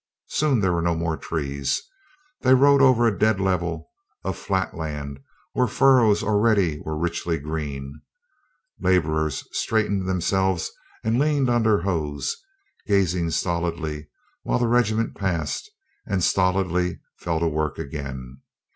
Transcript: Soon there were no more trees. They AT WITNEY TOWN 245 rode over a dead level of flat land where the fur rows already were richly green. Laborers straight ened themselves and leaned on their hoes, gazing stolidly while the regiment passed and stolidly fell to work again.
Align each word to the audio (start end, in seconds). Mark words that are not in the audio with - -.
Soon 0.29 0.61
there 0.61 0.73
were 0.73 0.81
no 0.81 0.95
more 0.95 1.15
trees. 1.15 1.79
They 2.41 2.49
AT 2.49 2.53
WITNEY 2.53 2.65
TOWN 2.65 2.79
245 2.79 2.81
rode 2.81 2.89
over 2.89 3.05
a 3.15 3.19
dead 3.19 3.39
level 3.39 3.89
of 4.23 4.35
flat 4.35 4.73
land 4.75 5.19
where 5.53 5.67
the 5.67 5.73
fur 5.73 5.97
rows 5.97 6.23
already 6.23 6.79
were 6.83 6.97
richly 6.97 7.37
green. 7.37 8.01
Laborers 8.79 9.47
straight 9.55 9.91
ened 9.91 10.07
themselves 10.07 10.71
and 11.03 11.19
leaned 11.19 11.51
on 11.51 11.61
their 11.61 11.81
hoes, 11.81 12.35
gazing 12.87 13.29
stolidly 13.29 14.09
while 14.41 14.57
the 14.57 14.65
regiment 14.67 15.13
passed 15.13 15.69
and 16.07 16.23
stolidly 16.23 16.99
fell 17.17 17.39
to 17.39 17.47
work 17.47 17.77
again. 17.77 18.41